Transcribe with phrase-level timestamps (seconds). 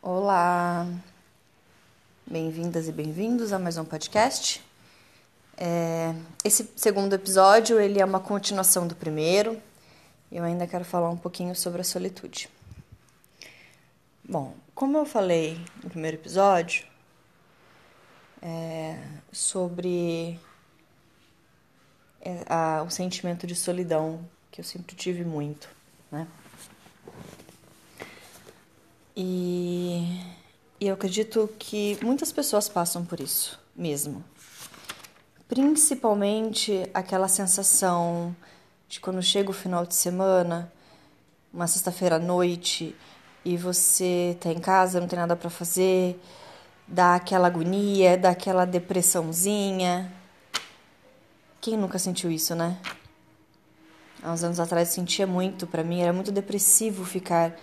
[0.00, 0.86] Olá,
[2.24, 4.64] bem-vindas e bem-vindos a mais um podcast.
[5.56, 9.60] É, esse segundo episódio ele é uma continuação do primeiro.
[10.30, 12.48] Eu ainda quero falar um pouquinho sobre a solitude.
[14.22, 16.86] Bom, como eu falei no primeiro episódio,
[18.40, 19.02] é,
[19.32, 20.38] sobre
[22.20, 25.68] é, a, o sentimento de solidão que eu sempre tive muito,
[26.08, 26.28] né?
[29.20, 30.22] E,
[30.80, 34.22] e eu acredito que muitas pessoas passam por isso mesmo.
[35.48, 38.34] Principalmente aquela sensação
[38.88, 40.72] de quando chega o final de semana,
[41.52, 42.94] uma sexta-feira à noite,
[43.44, 46.16] e você tá em casa, não tem nada para fazer,
[46.86, 50.12] dá aquela agonia, dá aquela depressãozinha.
[51.60, 52.78] Quem nunca sentiu isso, né?
[54.22, 57.56] Há uns anos atrás sentia muito, para mim era muito depressivo ficar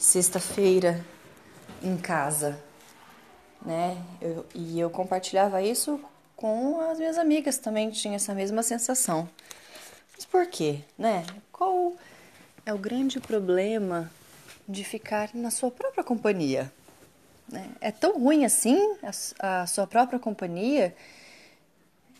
[0.00, 1.04] sexta-feira
[1.82, 2.58] em casa,
[3.60, 4.02] né?
[4.18, 6.00] Eu, e eu compartilhava isso
[6.34, 9.28] com as minhas amigas também, tinha essa mesma sensação.
[10.14, 11.26] Mas por quê, né?
[11.52, 11.94] Qual
[12.64, 14.10] é o grande problema
[14.66, 16.72] de ficar na sua própria companhia?
[17.46, 17.70] Né?
[17.78, 18.96] É tão ruim assim
[19.38, 20.96] a, a sua própria companhia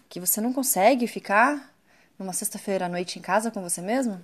[0.07, 1.75] que você não consegue ficar
[2.19, 4.23] numa sexta-feira à noite em casa com você mesmo?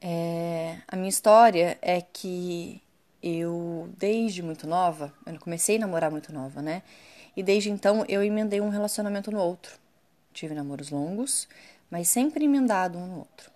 [0.00, 2.82] É, a minha história é que
[3.22, 6.82] eu, desde muito nova, eu comecei a namorar muito nova, né?
[7.36, 9.78] E desde então eu emendei um relacionamento no outro.
[10.32, 11.48] Tive namoros longos,
[11.90, 13.50] mas sempre emendado um no outro.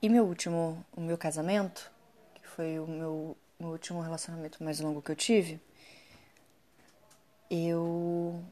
[0.00, 1.90] E meu último, o meu casamento,
[2.34, 5.60] que foi o meu, meu último relacionamento mais longo que eu tive,
[7.50, 8.42] eu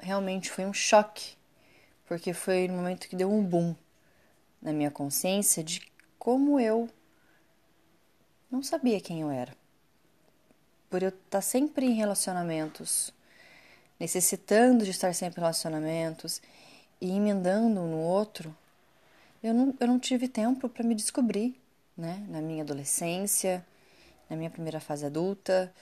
[0.00, 1.36] realmente foi um choque
[2.12, 3.74] porque foi no momento que deu um boom
[4.60, 5.80] na minha consciência de
[6.18, 6.86] como eu
[8.50, 9.56] não sabia quem eu era.
[10.90, 13.14] Por eu estar sempre em relacionamentos,
[13.98, 16.42] necessitando de estar sempre em relacionamentos
[17.00, 18.54] e emendando um no outro,
[19.42, 21.58] eu não, eu não tive tempo para me descobrir,
[21.96, 22.22] né?
[22.28, 23.64] Na minha adolescência,
[24.28, 25.72] na minha primeira fase adulta,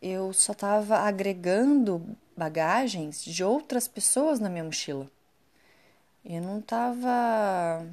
[0.00, 5.10] eu só estava agregando bagagens de outras pessoas na minha mochila.
[6.24, 7.86] Eu não estava.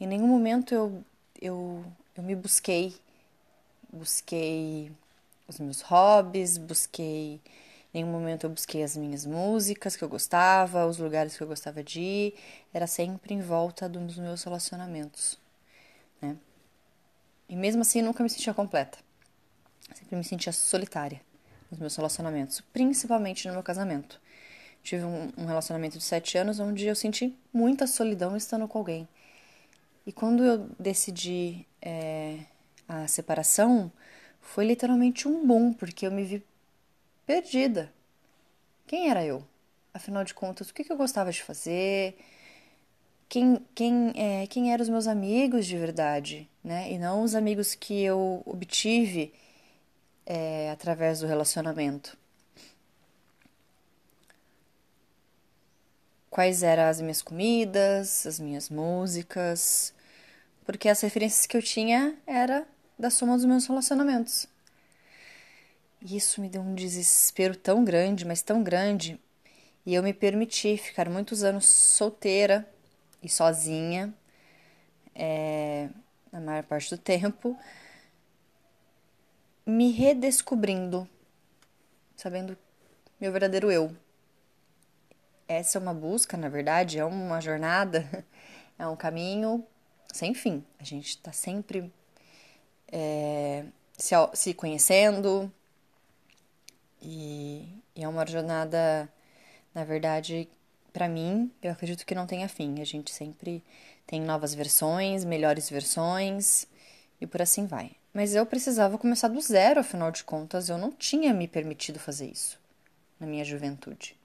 [0.00, 1.04] Em nenhum momento eu,
[1.40, 1.84] eu,
[2.16, 2.94] eu me busquei.
[3.92, 4.90] Busquei
[5.46, 7.40] os meus hobbies, busquei.
[7.94, 11.46] Em nenhum momento eu busquei as minhas músicas que eu gostava, os lugares que eu
[11.46, 12.34] gostava de ir.
[12.72, 15.38] Era sempre em volta dos meus relacionamentos.
[16.20, 16.36] Né?
[17.48, 18.98] E mesmo assim eu nunca me sentia completa.
[19.94, 21.20] Sempre me sentia solitária
[21.72, 24.20] nos meus relacionamentos, principalmente no meu casamento.
[24.82, 29.08] Tive um, um relacionamento de sete anos onde eu senti muita solidão estando com alguém.
[30.06, 32.40] E quando eu decidi é,
[32.86, 33.90] a separação,
[34.40, 36.44] foi literalmente um boom, porque eu me vi
[37.24, 37.92] perdida.
[38.86, 39.42] Quem era eu?
[39.94, 42.18] Afinal de contas, o que, que eu gostava de fazer?
[43.28, 46.92] Quem, quem, é, quem eram os meus amigos de verdade, né?
[46.92, 49.32] E não os amigos que eu obtive
[50.26, 52.16] é, através do relacionamento.
[56.30, 59.92] Quais eram as minhas comidas, as minhas músicas,
[60.64, 62.66] porque as referências que eu tinha era
[62.98, 64.46] da soma dos meus relacionamentos.
[66.00, 69.20] E isso me deu um desespero tão grande, mas tão grande,
[69.84, 72.68] e eu me permiti ficar muitos anos solteira
[73.22, 74.12] e sozinha,
[75.14, 75.88] é,
[76.32, 77.56] na maior parte do tempo,
[79.64, 81.08] me redescobrindo,
[82.16, 82.56] sabendo
[83.20, 83.94] meu verdadeiro eu.
[85.46, 88.24] Essa é uma busca, na verdade, é uma jornada,
[88.78, 89.64] é um caminho
[90.12, 90.64] sem fim.
[90.78, 91.92] A gente está sempre
[92.90, 93.64] é,
[93.96, 95.52] se, se, conhecendo
[97.00, 99.08] e, e é uma jornada,
[99.74, 100.48] na verdade,
[100.92, 102.80] para mim, eu acredito que não tenha fim.
[102.80, 103.62] A gente sempre
[104.06, 106.66] tem novas versões, melhores versões
[107.20, 108.01] e por assim vai.
[108.12, 112.26] Mas eu precisava começar do zero, afinal de contas, eu não tinha me permitido fazer
[112.26, 112.60] isso
[113.18, 114.16] na minha juventude.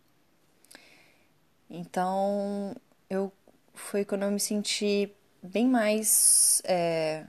[1.70, 2.76] Então,
[3.10, 3.32] eu
[3.74, 5.12] foi quando eu me senti
[5.42, 7.26] bem mais é,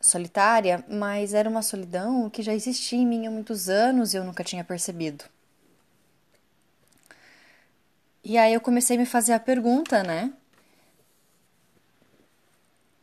[0.00, 4.24] solitária, mas era uma solidão que já existia em mim há muitos anos e eu
[4.24, 5.24] nunca tinha percebido.
[8.24, 10.32] E aí eu comecei a me fazer a pergunta, né?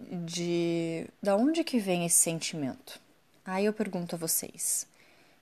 [0.10, 3.00] De da onde que vem esse sentimento.
[3.46, 4.88] Aí eu pergunto a vocês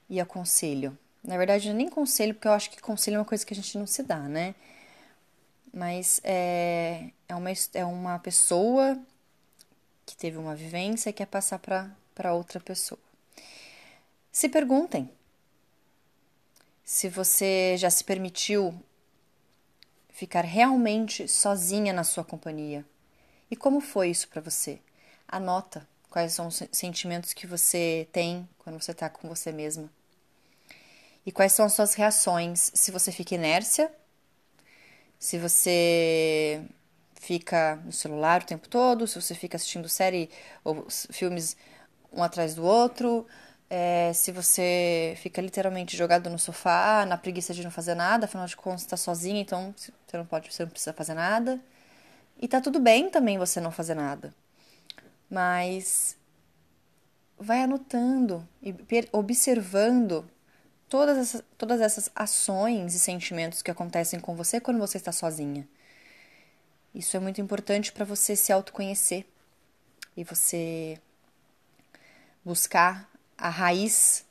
[0.10, 0.98] e aconselho.
[1.24, 3.78] Na verdade, nem conselho, porque eu acho que conselho é uma coisa que a gente
[3.78, 4.56] não se dá, né?
[5.74, 8.98] Mas é, é uma, é uma pessoa
[10.06, 13.00] que teve uma vivência e quer passar para outra pessoa.
[14.32, 15.10] Se perguntem
[16.86, 18.74] se você já se permitiu
[20.10, 22.86] ficar realmente sozinha na sua companhia.
[23.50, 24.80] E como foi isso para você?
[25.28, 29.90] Anota quais são os sentimentos que você tem quando você está com você mesma.
[31.26, 32.72] E quais são as suas reações?
[32.74, 33.92] Se você fica inércia,
[35.20, 36.64] se você
[37.16, 40.30] fica no celular o tempo todo, se você fica assistindo série
[40.64, 41.58] ou filmes
[42.14, 43.28] um atrás do outro,
[43.70, 48.46] é, se você fica literalmente jogado no sofá, na preguiça de não fazer nada, afinal
[48.46, 51.60] de contas está sozinha, então você não pode, você não precisa fazer nada.
[52.40, 54.34] E tá tudo bem também você não fazer nada.
[55.30, 56.18] Mas
[57.38, 58.74] vai anotando e
[59.12, 60.28] observando
[60.90, 65.68] todas essas, todas essas ações e sentimentos que acontecem com você quando você está sozinha.
[66.94, 69.26] Isso é muito importante para você se autoconhecer
[70.16, 71.00] e você
[72.44, 74.26] buscar a raiz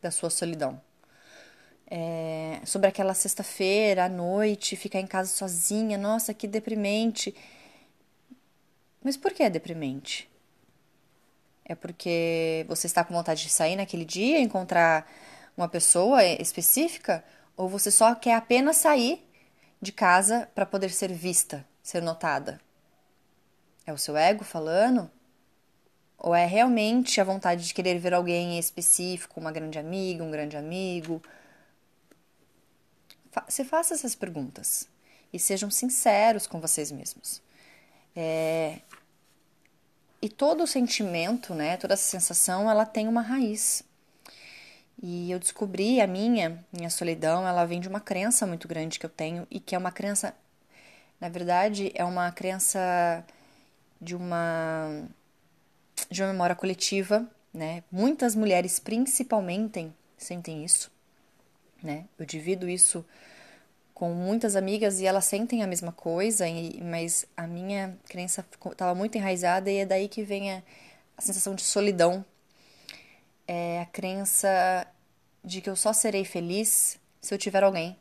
[0.00, 0.80] da sua solidão.
[1.86, 7.34] É, sobre aquela sexta-feira à noite, ficar em casa sozinha, nossa, que deprimente.
[9.02, 10.28] Mas por que é deprimente?
[11.64, 15.10] É porque você está com vontade de sair naquele dia, encontrar
[15.56, 17.24] uma pessoa específica?
[17.56, 19.24] Ou você só quer apenas sair
[19.80, 22.60] de casa para poder ser vista, ser notada?
[23.86, 25.10] É o seu ego falando?
[26.18, 30.56] Ou é realmente a vontade de querer ver alguém específico, uma grande amiga, um grande
[30.56, 31.22] amigo?
[33.48, 34.88] Se faça essas perguntas
[35.32, 37.42] e sejam sinceros com vocês mesmos.
[38.14, 38.78] É...
[40.22, 43.84] E todo o sentimento, né, toda essa sensação, ela tem uma raiz.
[45.02, 49.04] E eu descobri a minha, minha solidão, ela vem de uma crença muito grande que
[49.04, 50.34] eu tenho e que é uma crença,
[51.20, 53.24] na verdade, é uma crença
[54.00, 55.02] de uma
[56.10, 57.82] de uma memória coletiva, né?
[57.90, 60.90] Muitas mulheres principalmente sentem isso,
[61.84, 62.06] né?
[62.18, 63.04] Eu divido isso
[63.92, 66.46] com muitas amigas e elas sentem a mesma coisa,
[66.82, 70.62] mas a minha crença estava muito enraizada e é daí que vem a,
[71.16, 72.24] a sensação de solidão.
[73.46, 74.86] É a crença
[75.44, 77.96] de que eu só serei feliz se eu tiver alguém.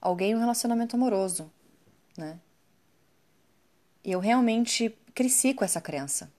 [0.00, 1.50] Alguém em um relacionamento amoroso,
[2.16, 2.38] né?
[4.04, 6.30] E eu realmente cresci com essa crença.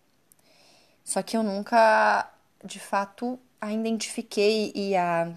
[1.04, 2.32] Só que eu nunca,
[2.64, 5.34] de fato, a identifiquei e a,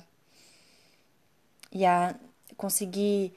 [1.73, 2.15] e a
[2.57, 3.33] conseguir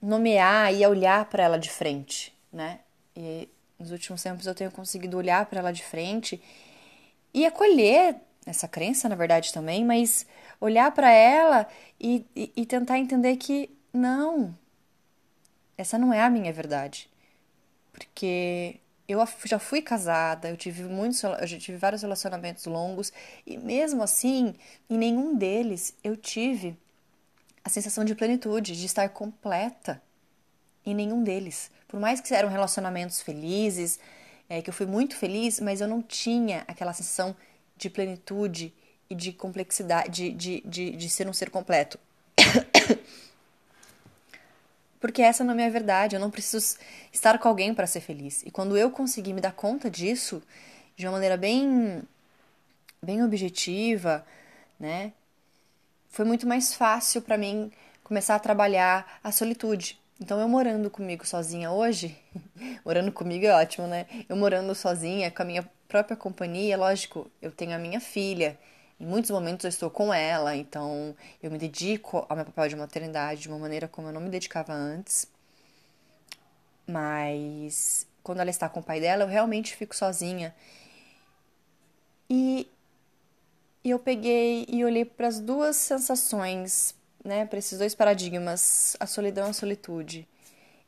[0.00, 2.80] nomear e a olhar para ela de frente, né?
[3.16, 3.48] E
[3.78, 6.42] nos últimos tempos eu tenho conseguido olhar para ela de frente
[7.32, 10.26] e acolher essa crença, na verdade, também, mas
[10.60, 11.66] olhar para ela
[12.00, 14.56] e, e, e, tentar entender que não,
[15.76, 17.08] essa não é a minha verdade.
[17.92, 23.12] Porque eu já fui casada, eu tive muitos, eu já tive vários relacionamentos longos
[23.46, 24.54] e mesmo assim,
[24.88, 26.76] em nenhum deles eu tive
[27.64, 30.02] a sensação de plenitude, de estar completa.
[30.84, 31.70] Em nenhum deles.
[31.86, 34.00] Por mais que eram relacionamentos felizes,
[34.48, 37.36] é, que eu fui muito feliz, mas eu não tinha aquela sensação
[37.76, 38.74] de plenitude
[39.08, 41.98] e de complexidade, de, de, de, de ser um ser completo.
[45.00, 46.78] Porque essa não é a minha verdade, eu não preciso
[47.12, 48.42] estar com alguém para ser feliz.
[48.44, 50.42] E quando eu consegui me dar conta disso,
[50.96, 52.02] de uma maneira bem,
[53.02, 54.24] bem objetiva,
[54.78, 55.12] né?
[56.12, 57.72] Foi muito mais fácil para mim
[58.04, 59.98] começar a trabalhar a solitude.
[60.20, 62.14] Então, eu morando comigo sozinha hoje,
[62.84, 64.06] morando comigo é ótimo, né?
[64.28, 68.58] Eu morando sozinha, com a minha própria companhia, lógico, eu tenho a minha filha,
[69.00, 72.76] em muitos momentos eu estou com ela, então eu me dedico ao meu papel de
[72.76, 75.26] maternidade de uma maneira como eu não me dedicava antes.
[76.86, 80.54] Mas quando ela está com o pai dela, eu realmente fico sozinha.
[82.28, 82.68] E
[83.90, 89.48] eu peguei e olhei para as duas sensações, né, para esses dois paradigmas, a solidão
[89.48, 90.28] e a solitude.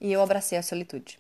[0.01, 1.19] E eu abracei a solitude.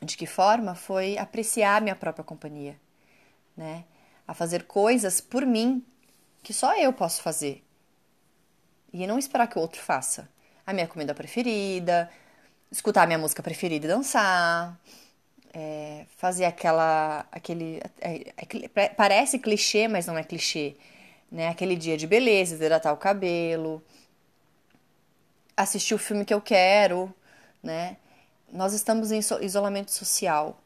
[0.00, 0.74] De que forma?
[0.74, 2.76] Foi apreciar minha própria companhia,
[3.56, 3.84] né?
[4.26, 5.84] a fazer coisas por mim
[6.42, 7.62] que só eu posso fazer.
[8.92, 10.28] E não esperar que o outro faça.
[10.66, 12.10] A minha comida preferida,
[12.70, 14.78] escutar a minha música preferida e dançar,
[15.52, 17.26] é, fazer aquela.
[17.30, 17.80] aquele.
[18.00, 18.32] É,
[18.74, 20.76] é, parece clichê, mas não é clichê.
[21.30, 21.48] Né?
[21.48, 23.82] Aquele dia de beleza, hidratar o cabelo,
[25.56, 27.12] assistir o filme que eu quero,
[27.62, 27.96] né?
[28.52, 30.60] Nós estamos em isolamento social.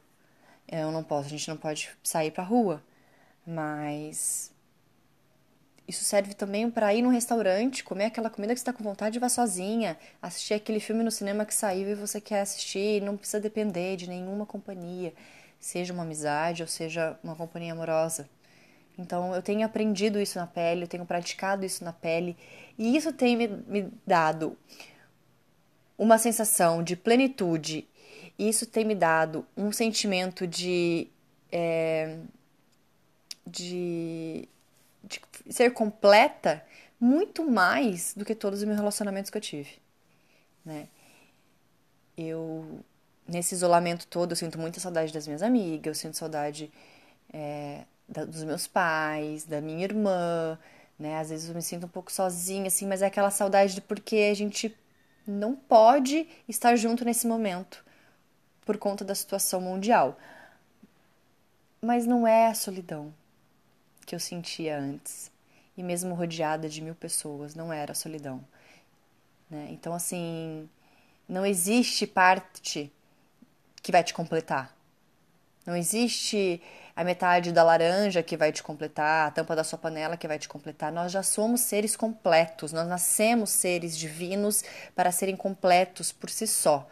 [0.67, 2.83] Eu não posso, a gente não pode sair pra rua.
[3.45, 4.51] Mas
[5.87, 9.17] isso serve também para ir num restaurante, comer aquela comida que você está com vontade
[9.17, 13.15] e vá sozinha, assistir aquele filme no cinema que saiu e você quer assistir, não
[13.15, 15.13] precisa depender de nenhuma companhia,
[15.59, 18.29] seja uma amizade ou seja uma companhia amorosa.
[18.97, 22.35] Então eu tenho aprendido isso na pele, eu tenho praticado isso na pele
[22.77, 24.57] e isso tem me, me dado
[25.97, 27.87] uma sensação de plenitude,
[28.37, 31.07] isso tem me dado um sentimento de.
[31.49, 32.17] É,
[33.49, 34.49] de
[35.07, 35.21] de
[35.53, 36.63] ser completa
[36.99, 39.79] muito mais do que todos os meus relacionamentos que eu tive,
[40.65, 40.87] né?
[42.17, 42.83] Eu
[43.27, 46.71] nesse isolamento todo eu sinto muita saudade das minhas amigas, eu sinto saudade
[47.33, 50.57] é, da, dos meus pais, da minha irmã,
[50.97, 51.17] né?
[51.19, 54.29] Às vezes eu me sinto um pouco sozinha, assim, mas é aquela saudade de porque
[54.31, 54.75] a gente
[55.27, 57.83] não pode estar junto nesse momento
[58.65, 60.17] por conta da situação mundial.
[61.81, 63.13] Mas não é a solidão,
[64.07, 65.29] que eu sentia antes.
[65.77, 68.43] E mesmo rodeada de mil pessoas, não era solidão.
[69.47, 69.67] Né?
[69.69, 70.67] Então, assim,
[71.29, 72.91] não existe parte
[73.83, 74.75] que vai te completar.
[75.65, 76.61] Não existe
[76.95, 80.39] a metade da laranja que vai te completar, a tampa da sua panela que vai
[80.39, 80.91] te completar.
[80.91, 84.63] Nós já somos seres completos, nós nascemos seres divinos
[84.95, 86.87] para serem completos por si só.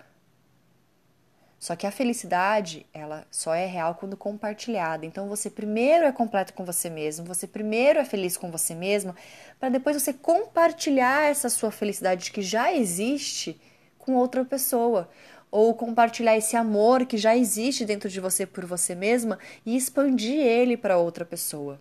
[1.58, 5.06] Só que a felicidade, ela só é real quando compartilhada.
[5.06, 9.16] Então você primeiro é completo com você mesmo, você primeiro é feliz com você mesmo,
[9.60, 13.60] para depois você compartilhar essa sua felicidade que já existe
[13.98, 15.10] com outra pessoa.
[15.50, 20.40] Ou compartilhar esse amor que já existe dentro de você por você mesma e expandir
[20.40, 21.80] ele para outra pessoa.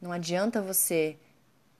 [0.00, 1.16] Não adianta você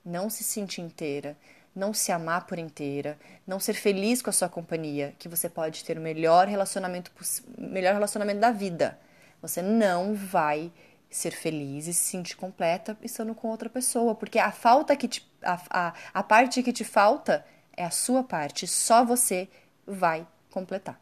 [0.05, 1.37] não se sentir inteira,
[1.75, 5.85] não se amar por inteira, não ser feliz com a sua companhia, que você pode
[5.85, 7.11] ter o melhor relacionamento,
[7.59, 8.99] melhor relacionamento da vida.
[9.43, 10.73] Você não vai
[11.11, 15.28] ser feliz e se sentir completa estando com outra pessoa, porque a falta que te,
[15.43, 17.45] a, a, a parte que te falta
[17.76, 19.49] é a sua parte, só você
[19.87, 21.00] vai completar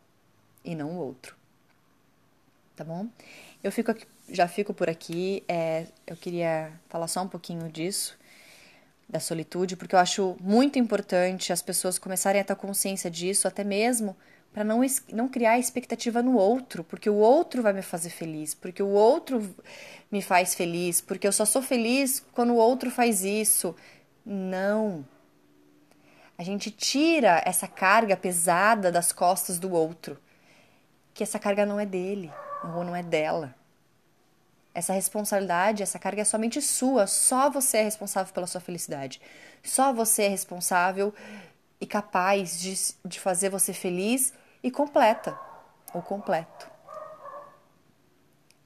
[0.64, 1.36] e não o outro.
[2.74, 3.06] Tá bom?
[3.62, 5.44] Eu fico aqui, já fico por aqui.
[5.46, 8.16] É, eu queria falar só um pouquinho disso
[9.12, 13.62] da solitude, porque eu acho muito importante as pessoas começarem a ter consciência disso, até
[13.62, 14.16] mesmo
[14.52, 14.80] para não,
[15.12, 19.54] não criar expectativa no outro, porque o outro vai me fazer feliz, porque o outro
[20.10, 23.74] me faz feliz, porque eu só sou feliz quando o outro faz isso.
[24.24, 25.06] Não.
[26.36, 30.18] A gente tira essa carga pesada das costas do outro,
[31.14, 32.30] que essa carga não é dele
[32.74, 33.54] ou não é dela.
[34.74, 39.20] Essa responsabilidade, essa carga é somente sua, só você é responsável pela sua felicidade.
[39.62, 41.14] Só você é responsável
[41.80, 42.74] e capaz de,
[43.04, 45.38] de fazer você feliz e completa,
[45.92, 46.70] ou completo.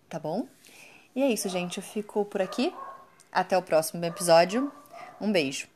[0.09, 0.47] Tá bom?
[1.15, 1.79] E é isso, gente.
[1.79, 2.73] Eu fico por aqui.
[3.33, 4.71] Até o próximo episódio.
[5.21, 5.67] Um beijo.